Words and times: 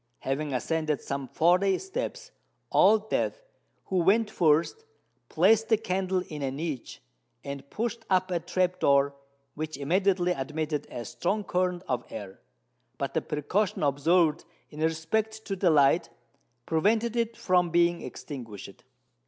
Having 0.21 0.51
ascended 0.53 0.99
some 1.03 1.27
forty 1.27 1.77
steps, 1.77 2.31
Old 2.71 3.07
Death, 3.11 3.43
who 3.85 3.97
went 3.97 4.31
first, 4.31 4.83
placed 5.29 5.69
the 5.69 5.77
candle 5.77 6.23
in 6.27 6.41
a 6.41 6.49
niche, 6.49 7.03
and 7.43 7.69
pushed 7.69 8.03
up 8.09 8.31
a 8.31 8.39
trap 8.39 8.79
door, 8.79 9.13
which 9.53 9.77
immediately 9.77 10.31
admitted 10.31 10.87
a 10.89 11.05
strong 11.05 11.43
current 11.43 11.83
of 11.87 12.03
air: 12.09 12.39
but 12.97 13.13
the 13.13 13.21
precaution 13.21 13.83
observed 13.83 14.43
in 14.71 14.79
respect 14.79 15.45
to 15.45 15.55
the 15.55 15.69
light, 15.69 16.09
prevented 16.65 17.15
it 17.15 17.37
from 17.37 17.69
being 17.69 18.01
extinguished. 18.01 18.83